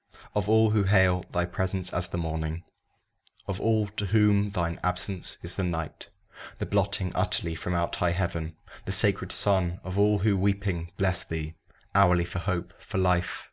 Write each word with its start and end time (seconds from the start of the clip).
]Of 0.34 0.48
all 0.48 0.70
who 0.70 0.82
hail 0.82 1.22
thy 1.30 1.44
presence 1.44 1.92
as 1.92 2.08
the 2.08 2.18
morning 2.18 2.64
Of 3.46 3.60
all 3.60 3.86
to 3.90 4.06
whom 4.06 4.50
thine 4.50 4.80
absence 4.82 5.38
is 5.40 5.54
the 5.54 5.62
night 5.62 6.08
The 6.58 6.66
blotting 6.66 7.14
utterly 7.14 7.54
from 7.54 7.72
out 7.72 7.94
high 7.94 8.10
heaven 8.10 8.56
The 8.86 8.90
sacred 8.90 9.30
sun 9.30 9.78
of 9.84 9.96
all 9.96 10.18
who, 10.18 10.36
weeping, 10.36 10.90
bless 10.96 11.22
thee 11.22 11.54
Hourly 11.94 12.24
for 12.24 12.40
hope 12.40 12.74
for 12.82 12.98
life 12.98 13.52